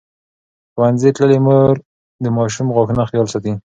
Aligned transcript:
ښوونځې 0.73 1.09
تللې 1.17 1.39
مور 1.45 1.73
د 2.23 2.25
ماشوم 2.37 2.67
د 2.69 2.71
غاښونو 2.75 3.03
خیال 3.09 3.27
ساتي. 3.33 3.53